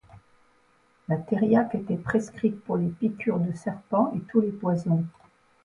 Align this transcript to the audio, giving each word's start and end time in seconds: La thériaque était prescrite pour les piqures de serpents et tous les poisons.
La 1.07 1.17
thériaque 1.17 1.75
était 1.75 1.95
prescrite 1.95 2.59
pour 2.63 2.75
les 2.75 2.87
piqures 2.89 3.37
de 3.39 3.51
serpents 3.55 4.11
et 4.15 4.21
tous 4.31 4.41
les 4.41 4.51
poisons. 4.51 5.05